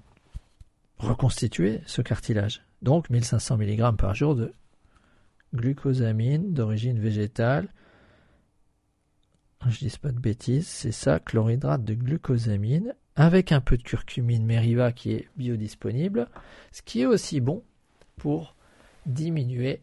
reconstituer 0.96 1.80
ce 1.86 2.00
cartilage. 2.00 2.62
Donc 2.80 3.10
1500 3.10 3.58
mg 3.58 3.96
par 3.96 4.14
jour 4.14 4.34
de 4.34 4.54
glucosamine 5.54 6.54
d'origine 6.54 6.98
végétale. 6.98 7.68
Je 9.68 9.78
dis 9.78 9.98
pas 10.00 10.12
de 10.12 10.18
bêtises, 10.18 10.66
c'est 10.66 10.92
ça, 10.92 11.20
chlorhydrate 11.20 11.84
de 11.84 11.94
glucosamine 11.94 12.94
avec 13.16 13.52
un 13.52 13.60
peu 13.60 13.76
de 13.76 13.82
curcumine 13.82 14.46
meriva 14.46 14.92
qui 14.92 15.12
est 15.12 15.28
biodisponible, 15.36 16.26
ce 16.72 16.80
qui 16.80 17.02
est 17.02 17.06
aussi 17.06 17.40
bon 17.40 17.62
pour 18.16 18.56
diminuer 19.06 19.80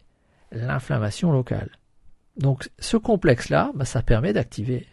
l'inflammation 0.52 1.32
locale. 1.32 1.70
Donc 2.38 2.70
ce 2.80 2.98
complexe-là, 2.98 3.72
bah, 3.76 3.86
ça 3.86 4.02
permet 4.02 4.34
d'activer 4.34 4.88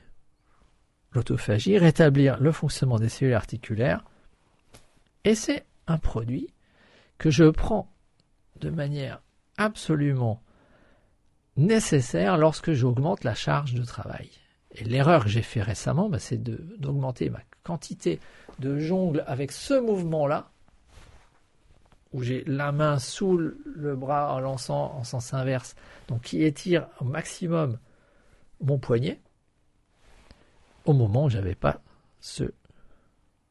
l'autophagie, 1.12 1.78
rétablir 1.78 2.38
le 2.40 2.52
fonctionnement 2.52 2.98
des 2.98 3.08
cellules 3.08 3.34
articulaires, 3.34 4.04
et 5.24 5.34
c'est 5.34 5.64
un 5.86 5.98
produit 5.98 6.48
que 7.18 7.30
je 7.30 7.44
prends 7.44 7.90
de 8.60 8.70
manière 8.70 9.20
absolument 9.56 10.42
nécessaire 11.56 12.36
lorsque 12.36 12.72
j'augmente 12.72 13.24
la 13.24 13.34
charge 13.34 13.74
de 13.74 13.82
travail. 13.82 14.30
Et 14.72 14.84
l'erreur 14.84 15.24
que 15.24 15.30
j'ai 15.30 15.42
fait 15.42 15.62
récemment, 15.62 16.08
bah, 16.08 16.18
c'est 16.18 16.42
d'augmenter 16.42 17.30
ma 17.30 17.40
quantité 17.62 18.20
de 18.58 18.78
jongle 18.78 19.24
avec 19.26 19.52
ce 19.52 19.74
mouvement-là, 19.74 20.50
où 22.12 22.22
j'ai 22.22 22.44
la 22.44 22.72
main 22.72 22.98
sous 22.98 23.36
le 23.36 23.96
bras 23.96 24.34
en 24.34 24.40
lançant 24.40 24.94
en 24.94 25.04
sens 25.04 25.34
inverse, 25.34 25.74
donc 26.08 26.22
qui 26.22 26.42
étire 26.42 26.86
au 27.00 27.04
maximum 27.04 27.78
mon 28.60 28.78
poignet, 28.78 29.20
au 30.84 30.92
moment 30.92 31.24
où 31.24 31.28
je 31.28 31.38
n'avais 31.38 31.54
pas 31.54 31.80
ce 32.20 32.44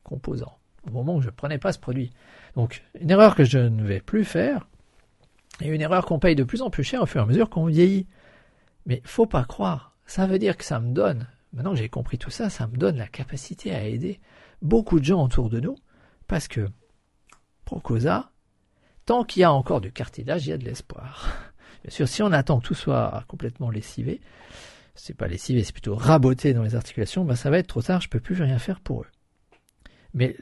composant, 0.03 0.57
au 0.88 0.91
moment 0.91 1.15
où 1.15 1.21
je 1.21 1.27
ne 1.27 1.31
prenais 1.31 1.57
pas 1.57 1.74
ce 1.74 1.79
produit. 1.79 2.12
Donc 2.55 2.83
une 3.00 3.12
erreur 3.12 3.35
que 3.35 3.43
je 3.43 3.59
ne 3.59 3.83
vais 3.83 4.00
plus 4.00 4.25
faire, 4.25 4.67
et 5.62 5.67
une 5.67 5.81
erreur 5.81 6.05
qu'on 6.05 6.19
paye 6.19 6.35
de 6.35 6.43
plus 6.43 6.62
en 6.62 6.69
plus 6.69 6.83
cher 6.83 7.01
au 7.01 7.05
fur 7.05 7.21
et 7.21 7.24
à 7.24 7.27
mesure 7.27 7.50
qu'on 7.50 7.65
vieillit. 7.65 8.07
Mais 8.85 9.01
faut 9.05 9.25
pas 9.25 9.45
croire, 9.45 9.95
ça 10.05 10.27
veut 10.27 10.39
dire 10.39 10.57
que 10.57 10.63
ça 10.63 10.79
me 10.79 10.93
donne, 10.93 11.27
maintenant 11.53 11.71
que 11.71 11.77
j'ai 11.77 11.89
compris 11.89 12.17
tout 12.17 12.29
ça, 12.29 12.50
ça 12.50 12.67
me 12.67 12.77
donne 12.77 12.97
la 12.97 13.07
capacité 13.07 13.74
à 13.74 13.83
aider 13.83 14.19
beaucoup 14.62 15.00
de 15.00 15.05
gens 15.05 15.24
autour 15.24 15.50
de 15.50 15.59
nous, 15.59 15.75
parce 16.27 16.47
que 16.47 16.69
Procosa, 17.65 18.31
tant 19.05 19.24
qu'il 19.24 19.41
y 19.41 19.43
a 19.43 19.51
encore 19.51 19.81
du 19.81 19.91
cartilage, 19.91 20.45
il 20.45 20.50
y 20.50 20.53
a 20.53 20.57
de 20.57 20.65
l'espoir. 20.65 21.29
Bien 21.83 21.91
sûr, 21.91 22.07
si 22.07 22.24
on 22.24 22.31
attend 22.31 22.59
que 22.59 22.67
tout 22.67 22.74
soit 22.74 23.24
complètement 23.27 23.69
lessivé, 23.69 24.21
c'est 24.95 25.15
pas 25.15 25.27
lessivé, 25.27 25.63
c'est 25.63 25.74
plutôt 25.74 25.95
raboté 25.95 26.53
dans 26.53 26.63
les 26.63 26.75
articulations, 26.75 27.25
ben 27.25 27.35
ça 27.35 27.50
va 27.50 27.59
être 27.59 27.67
trop 27.67 27.81
tard, 27.81 28.01
je 28.01 28.09
peux 28.09 28.19
plus 28.19 28.41
rien 28.41 28.57
faire 28.57 28.79
pour 28.79 29.01
eux. 29.01 29.07
Mais 30.13 30.38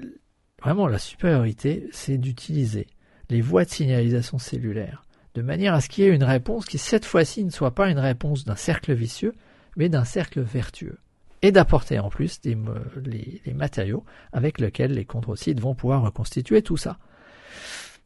vraiment, 0.61 0.87
la 0.87 0.99
supériorité, 0.99 1.89
c'est 1.91 2.17
d'utiliser 2.17 2.87
les 3.29 3.41
voies 3.41 3.65
de 3.65 3.69
signalisation 3.69 4.37
cellulaire 4.37 5.03
de 5.35 5.41
manière 5.41 5.73
à 5.73 5.81
ce 5.81 5.89
qu'il 5.89 6.03
y 6.03 6.07
ait 6.07 6.15
une 6.15 6.23
réponse 6.23 6.65
qui, 6.65 6.77
cette 6.77 7.05
fois-ci, 7.05 7.43
ne 7.43 7.49
soit 7.49 7.73
pas 7.73 7.89
une 7.89 7.99
réponse 7.99 8.45
d'un 8.45 8.55
cercle 8.55 8.93
vicieux, 8.93 9.33
mais 9.75 9.89
d'un 9.89 10.05
cercle 10.05 10.41
vertueux. 10.41 10.99
Et 11.41 11.51
d'apporter 11.51 11.99
en 11.99 12.09
plus 12.09 12.39
les, 12.45 13.41
les 13.45 13.53
matériaux 13.53 14.05
avec 14.31 14.59
lesquels 14.59 14.93
les 14.93 15.05
chondrocytes 15.05 15.59
vont 15.59 15.75
pouvoir 15.75 16.03
reconstituer 16.03 16.61
tout 16.61 16.77
ça. 16.77 16.99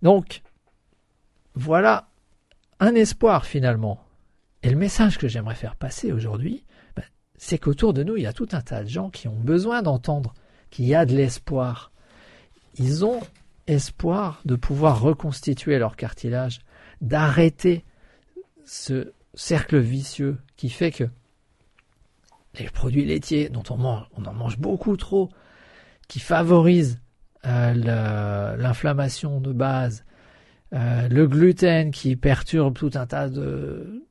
Donc, 0.02 0.42
voilà 1.56 2.08
un 2.80 2.94
espoir 2.96 3.46
finalement. 3.46 4.04
Et 4.64 4.70
le 4.70 4.78
message 4.78 5.18
que 5.18 5.28
j'aimerais 5.28 5.56
faire 5.56 5.76
passer 5.76 6.12
aujourd'hui, 6.12 6.64
ben, 6.96 7.04
c'est 7.38 7.58
qu'autour 7.58 7.94
de 7.94 8.04
nous, 8.04 8.18
il 8.18 8.24
y 8.24 8.28
a 8.28 8.34
tout 8.34 8.50
un 8.52 8.62
tas 8.62 8.84
de 8.84 8.90
gens 8.90 9.10
qui 9.10 9.28
ont 9.28 9.40
besoin 9.40 9.82
d'entendre 9.82 10.34
qu'il 10.70 10.86
y 10.86 10.96
a 10.96 11.06
de 11.06 11.16
l'espoir. 11.16 11.92
Ils 12.78 13.06
ont 13.06 13.22
espoir 13.68 14.42
de 14.46 14.56
pouvoir 14.56 15.02
reconstituer 15.02 15.78
leur 15.78 15.96
cartilage, 15.96 16.60
d'arrêter 17.02 17.84
ce 18.66 19.14
cercle 19.34 19.78
vicieux 19.78 20.38
qui 20.56 20.70
fait 20.70 20.92
que 20.92 21.10
les 22.56 22.70
produits 22.70 23.06
laitiers 23.06 23.50
dont 23.50 23.64
on, 23.70 23.78
mange, 23.78 24.08
on 24.16 24.26
en 24.26 24.34
mange 24.34 24.58
beaucoup 24.58 24.98
trop, 24.98 25.30
qui 26.08 26.20
favorisent 26.20 27.00
l'inflammation 27.44 29.40
de 29.40 29.52
base, 29.52 30.04
euh, 30.74 31.08
le 31.08 31.28
gluten 31.28 31.92
qui 31.92 32.16
perturbe 32.16 32.76
tout 32.76 32.92
un 32.96 33.06
tas 33.06 33.30
de, 33.30 34.04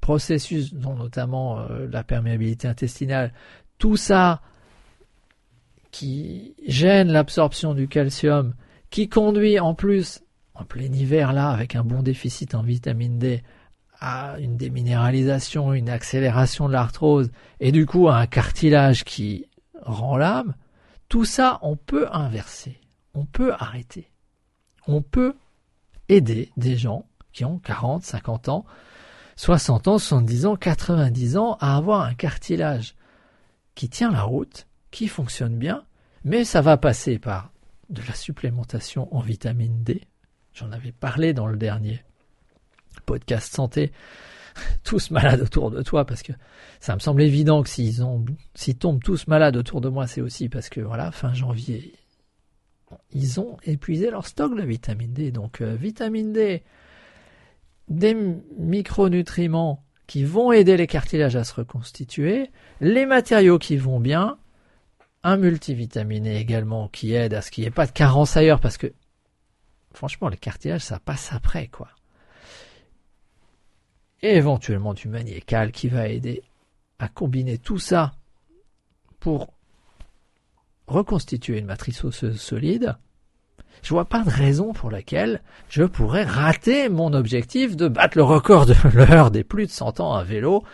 processus, 0.00 0.74
dont 0.74 0.94
notamment 0.94 1.60
euh, 1.60 1.86
la 1.90 2.02
perméabilité 2.02 2.68
intestinale, 2.68 3.32
tout 3.78 3.96
ça 3.96 4.40
qui 5.90 6.54
gêne 6.66 7.10
l'absorption 7.10 7.74
du 7.74 7.88
calcium, 7.88 8.54
qui 8.90 9.08
conduit 9.08 9.58
en 9.58 9.74
plus, 9.74 10.22
en 10.54 10.64
plein 10.64 10.92
hiver 10.92 11.32
là, 11.32 11.50
avec 11.50 11.74
un 11.76 11.84
bon 11.84 12.02
déficit 12.02 12.54
en 12.54 12.62
vitamine 12.62 13.18
D, 13.18 13.42
à 13.98 14.36
une 14.40 14.56
déminéralisation, 14.56 15.72
une 15.72 15.88
accélération 15.88 16.68
de 16.68 16.72
l'arthrose, 16.72 17.30
et 17.60 17.72
du 17.72 17.86
coup 17.86 18.08
à 18.08 18.18
un 18.18 18.26
cartilage 18.26 19.04
qui 19.04 19.46
rend 19.82 20.16
l'âme, 20.16 20.54
tout 21.08 21.24
ça 21.24 21.58
on 21.62 21.76
peut 21.76 22.08
inverser, 22.12 22.80
on 23.14 23.24
peut 23.24 23.52
arrêter 23.52 24.10
on 24.86 25.02
peut 25.02 25.34
aider 26.08 26.50
des 26.56 26.76
gens 26.76 27.06
qui 27.32 27.44
ont 27.44 27.58
40, 27.58 28.02
50 28.02 28.48
ans, 28.48 28.64
60 29.36 29.88
ans, 29.88 29.98
70 29.98 30.46
ans, 30.46 30.56
90 30.56 31.36
ans 31.36 31.56
à 31.60 31.76
avoir 31.76 32.02
un 32.02 32.14
cartilage 32.14 32.94
qui 33.74 33.88
tient 33.88 34.10
la 34.10 34.22
route, 34.22 34.66
qui 34.90 35.08
fonctionne 35.08 35.58
bien, 35.58 35.84
mais 36.24 36.44
ça 36.44 36.62
va 36.62 36.76
passer 36.76 37.18
par 37.18 37.50
de 37.90 38.02
la 38.06 38.14
supplémentation 38.14 39.14
en 39.14 39.20
vitamine 39.20 39.82
D. 39.82 40.02
J'en 40.54 40.72
avais 40.72 40.92
parlé 40.92 41.34
dans 41.34 41.46
le 41.46 41.56
dernier 41.56 42.02
podcast 43.04 43.54
santé. 43.54 43.92
Tous 44.84 45.10
malades 45.10 45.40
autour 45.40 45.70
de 45.70 45.82
toi 45.82 46.04
parce 46.04 46.22
que 46.22 46.32
ça 46.80 46.94
me 46.94 47.00
semble 47.00 47.22
évident 47.22 47.62
que 47.62 47.68
s'ils 47.68 48.02
ont, 48.02 48.24
s'ils 48.54 48.76
tombent 48.76 49.02
tous 49.02 49.26
malades 49.26 49.56
autour 49.56 49.80
de 49.80 49.88
moi, 49.88 50.06
c'est 50.06 50.20
aussi 50.20 50.48
parce 50.48 50.68
que 50.68 50.80
voilà, 50.80 51.10
fin 51.10 51.32
janvier, 51.34 51.94
ils 53.12 53.40
ont 53.40 53.56
épuisé 53.64 54.10
leur 54.10 54.26
stock 54.26 54.56
de 54.56 54.62
vitamine 54.62 55.12
D. 55.12 55.30
Donc 55.30 55.60
euh, 55.60 55.74
vitamine 55.74 56.32
D, 56.32 56.62
des 57.88 58.16
micronutriments 58.58 59.82
qui 60.06 60.24
vont 60.24 60.52
aider 60.52 60.76
les 60.76 60.86
cartilages 60.86 61.36
à 61.36 61.44
se 61.44 61.54
reconstituer, 61.54 62.50
les 62.80 63.06
matériaux 63.06 63.58
qui 63.58 63.76
vont 63.76 63.98
bien, 64.00 64.38
un 65.22 65.36
multivitaminé 65.36 66.38
également 66.38 66.88
qui 66.88 67.14
aide 67.14 67.34
à 67.34 67.42
ce 67.42 67.50
qu'il 67.50 67.62
n'y 67.62 67.68
ait 67.68 67.72
pas 67.72 67.86
de 67.86 67.92
carence 67.92 68.36
ailleurs 68.36 68.60
parce 68.60 68.76
que 68.76 68.92
franchement 69.92 70.28
les 70.28 70.36
cartilages 70.36 70.82
ça 70.82 71.00
passe 71.00 71.32
après 71.32 71.66
quoi. 71.66 71.88
Et 74.22 74.36
éventuellement 74.36 74.94
du 74.94 75.08
magnécal 75.08 75.72
qui 75.72 75.88
va 75.88 76.08
aider 76.08 76.42
à 76.98 77.08
combiner 77.08 77.58
tout 77.58 77.78
ça 77.78 78.14
pour 79.20 79.52
reconstituer 80.86 81.58
une 81.58 81.66
matrice 81.66 82.04
osseuse 82.04 82.40
solide, 82.40 82.96
je 83.82 83.90
vois 83.90 84.04
pas 84.06 84.22
de 84.22 84.30
raison 84.30 84.72
pour 84.72 84.90
laquelle 84.90 85.42
je 85.68 85.82
pourrais 85.84 86.24
rater 86.24 86.88
mon 86.88 87.12
objectif 87.12 87.76
de 87.76 87.88
battre 87.88 88.16
le 88.16 88.24
record 88.24 88.66
de 88.66 88.74
l'heure 88.94 89.30
des 89.30 89.44
plus 89.44 89.66
de 89.66 89.70
100 89.70 90.00
ans 90.00 90.14
à 90.14 90.24
vélo. 90.24 90.64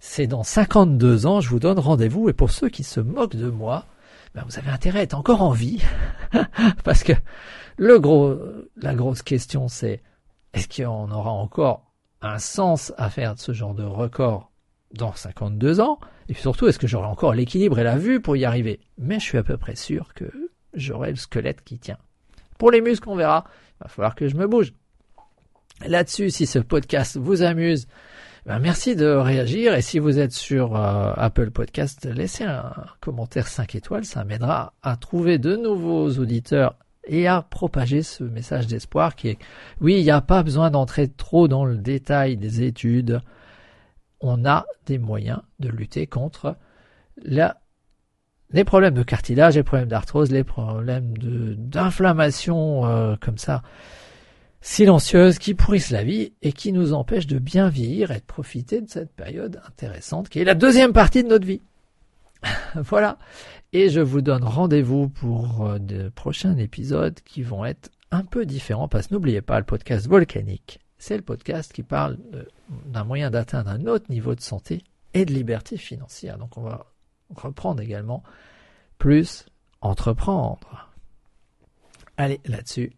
C'est 0.00 0.26
dans 0.26 0.42
52 0.44 1.26
ans, 1.26 1.40
je 1.40 1.48
vous 1.48 1.58
donne 1.58 1.78
rendez-vous, 1.78 2.28
et 2.28 2.32
pour 2.32 2.50
ceux 2.50 2.68
qui 2.68 2.84
se 2.84 3.00
moquent 3.00 3.36
de 3.36 3.50
moi, 3.50 3.84
ben 4.34 4.44
vous 4.48 4.58
avez 4.58 4.70
intérêt 4.70 5.00
à 5.00 5.02
être 5.02 5.14
encore 5.14 5.42
en 5.42 5.50
vie, 5.50 5.82
parce 6.84 7.02
que 7.02 7.12
la 7.78 8.94
grosse 8.94 9.22
question 9.22 9.68
c'est, 9.68 10.02
est-ce 10.52 10.68
qu'on 10.82 11.10
aura 11.10 11.30
encore 11.30 11.87
un 12.22 12.38
sens 12.38 12.92
à 12.96 13.10
faire 13.10 13.34
de 13.34 13.40
ce 13.40 13.52
genre 13.52 13.74
de 13.74 13.84
record 13.84 14.50
dans 14.94 15.14
52 15.14 15.80
ans 15.80 15.98
Et 16.28 16.34
surtout, 16.34 16.66
est-ce 16.66 16.78
que 16.78 16.86
j'aurai 16.86 17.06
encore 17.06 17.34
l'équilibre 17.34 17.78
et 17.78 17.84
la 17.84 17.96
vue 17.96 18.20
pour 18.20 18.36
y 18.36 18.44
arriver? 18.44 18.80
Mais 18.96 19.18
je 19.20 19.24
suis 19.24 19.38
à 19.38 19.42
peu 19.42 19.56
près 19.56 19.76
sûr 19.76 20.14
que 20.14 20.24
j'aurai 20.74 21.10
le 21.10 21.16
squelette 21.16 21.62
qui 21.62 21.78
tient. 21.78 21.98
Pour 22.58 22.70
les 22.70 22.80
muscles, 22.80 23.08
on 23.08 23.16
verra. 23.16 23.44
Il 23.80 23.84
va 23.84 23.88
falloir 23.88 24.14
que 24.14 24.28
je 24.28 24.36
me 24.36 24.46
bouge. 24.46 24.72
Là-dessus, 25.86 26.30
si 26.30 26.46
ce 26.46 26.58
podcast 26.58 27.16
vous 27.16 27.42
amuse, 27.42 27.86
ben 28.46 28.58
merci 28.58 28.96
de 28.96 29.06
réagir 29.06 29.74
et 29.74 29.82
si 29.82 30.00
vous 30.00 30.18
êtes 30.18 30.32
sur 30.32 30.74
euh, 30.74 31.12
Apple 31.16 31.50
Podcast, 31.50 32.06
laissez 32.06 32.44
un 32.44 32.72
commentaire 33.00 33.46
5 33.46 33.76
étoiles, 33.76 34.04
ça 34.04 34.24
m'aidera 34.24 34.74
à 34.82 34.96
trouver 34.96 35.38
de 35.38 35.54
nouveaux 35.54 36.08
auditeurs 36.18 36.74
et 37.08 37.26
à 37.26 37.42
propager 37.42 38.02
ce 38.02 38.22
message 38.22 38.66
d'espoir 38.66 39.16
qui 39.16 39.28
est 39.28 39.38
oui, 39.80 39.98
il 39.98 40.04
n'y 40.04 40.10
a 40.10 40.20
pas 40.20 40.42
besoin 40.42 40.70
d'entrer 40.70 41.08
trop 41.08 41.48
dans 41.48 41.64
le 41.64 41.76
détail 41.76 42.36
des 42.36 42.62
études. 42.62 43.20
On 44.20 44.44
a 44.44 44.66
des 44.86 44.98
moyens 44.98 45.40
de 45.58 45.68
lutter 45.68 46.06
contre 46.06 46.56
les 47.24 48.64
problèmes 48.64 48.94
de 48.94 49.02
cartilage, 49.02 49.56
les 49.56 49.62
problèmes 49.62 49.88
d'arthrose, 49.88 50.30
les 50.30 50.44
problèmes 50.44 51.16
d'inflammation 51.18 52.86
euh, 52.86 53.16
comme 53.20 53.38
ça, 53.38 53.62
silencieuses, 54.60 55.38
qui 55.38 55.54
pourrissent 55.54 55.90
la 55.90 56.04
vie 56.04 56.32
et 56.42 56.52
qui 56.52 56.72
nous 56.72 56.92
empêchent 56.92 57.26
de 57.26 57.38
bien 57.38 57.68
vieillir 57.68 58.10
et 58.10 58.18
de 58.18 58.24
profiter 58.24 58.80
de 58.80 58.88
cette 58.88 59.12
période 59.12 59.60
intéressante 59.66 60.28
qui 60.28 60.40
est 60.40 60.44
la 60.44 60.54
deuxième 60.54 60.92
partie 60.92 61.22
de 61.22 61.28
notre 61.28 61.46
vie. 61.46 61.62
voilà. 62.76 63.18
Et 63.72 63.88
je 63.88 64.00
vous 64.00 64.20
donne 64.20 64.44
rendez-vous 64.44 65.08
pour 65.08 65.66
euh, 65.66 65.78
de 65.78 66.08
prochains 66.08 66.56
épisodes 66.56 67.18
qui 67.24 67.42
vont 67.42 67.64
être 67.64 67.90
un 68.10 68.24
peu 68.24 68.46
différents 68.46 68.88
parce 68.88 69.08
que 69.08 69.14
n'oubliez 69.14 69.42
pas 69.42 69.58
le 69.58 69.66
podcast 69.66 70.06
volcanique. 70.08 70.80
C'est 70.98 71.16
le 71.16 71.22
podcast 71.22 71.72
qui 71.72 71.82
parle 71.82 72.18
d'un 72.86 73.04
moyen 73.04 73.30
d'atteindre 73.30 73.70
un 73.70 73.86
autre 73.86 74.06
niveau 74.10 74.34
de 74.34 74.40
santé 74.40 74.82
et 75.14 75.24
de 75.24 75.32
liberté 75.32 75.76
financière. 75.76 76.38
Donc 76.38 76.56
on 76.56 76.62
va 76.62 76.86
reprendre 77.34 77.80
également, 77.82 78.22
plus 78.98 79.46
entreprendre. 79.80 80.90
Allez, 82.16 82.40
là-dessus. 82.46 82.92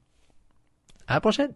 À 1.07 1.15
la 1.15 1.21
prochaine 1.21 1.53